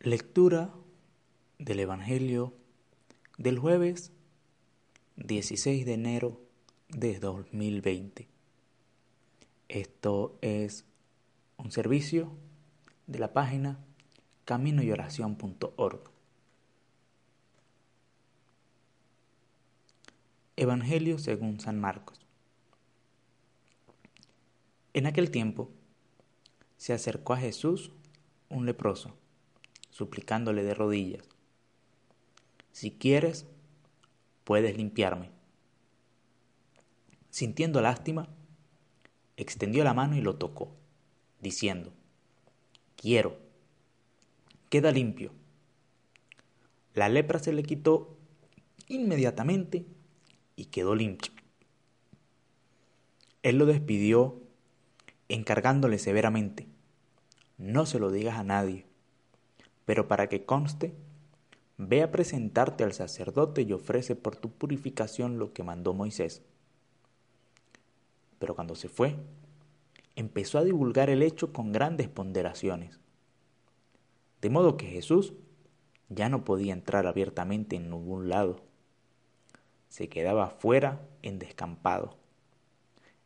[0.00, 0.72] Lectura
[1.58, 2.54] del Evangelio
[3.36, 4.12] del jueves
[5.16, 6.40] 16 de enero
[6.88, 8.28] de 2020.
[9.66, 10.84] Esto es
[11.56, 12.30] un servicio
[13.08, 13.84] de la página
[14.44, 16.10] caminoyoración.org.
[20.54, 22.24] Evangelio según San Marcos.
[24.94, 25.72] En aquel tiempo
[26.76, 27.90] se acercó a Jesús
[28.48, 29.16] un leproso
[29.98, 31.24] suplicándole de rodillas,
[32.70, 33.46] si quieres,
[34.44, 35.32] puedes limpiarme.
[37.30, 38.28] Sintiendo lástima,
[39.36, 40.70] extendió la mano y lo tocó,
[41.40, 41.92] diciendo,
[42.94, 43.40] quiero,
[44.70, 45.32] queda limpio.
[46.94, 48.16] La lepra se le quitó
[48.86, 49.84] inmediatamente
[50.54, 51.32] y quedó limpio.
[53.42, 54.40] Él lo despidió
[55.28, 56.68] encargándole severamente,
[57.56, 58.87] no se lo digas a nadie
[59.88, 60.92] pero para que conste,
[61.78, 66.42] ve a presentarte al sacerdote y ofrece por tu purificación lo que mandó Moisés.
[68.38, 69.16] Pero cuando se fue,
[70.14, 73.00] empezó a divulgar el hecho con grandes ponderaciones.
[74.42, 75.32] De modo que Jesús
[76.10, 78.60] ya no podía entrar abiertamente en ningún lado.
[79.88, 82.18] Se quedaba fuera en descampado.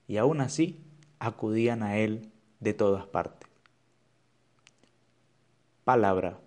[0.07, 0.81] Y aún así
[1.19, 3.51] acudían a él de todas partes.
[5.83, 6.39] Palabra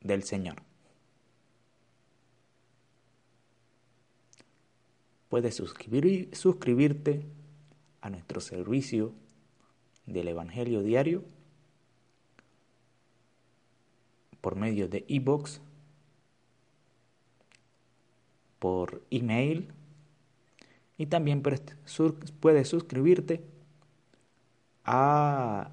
[0.00, 0.56] del Señor.
[5.28, 7.26] Puedes suscribir, suscribirte
[8.00, 9.12] a nuestro servicio
[10.06, 11.22] del Evangelio Diario
[14.40, 15.60] por medio de e-box,
[18.58, 19.68] por email
[20.96, 23.44] y también puedes suscribirte
[24.84, 25.70] a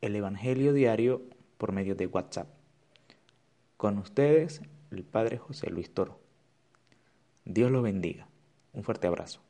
[0.00, 1.22] el Evangelio Diario
[1.58, 2.61] por medio de WhatsApp.
[3.82, 6.20] Con ustedes, el Padre José Luis Toro.
[7.44, 8.28] Dios lo bendiga.
[8.72, 9.40] Un fuerte abrazo.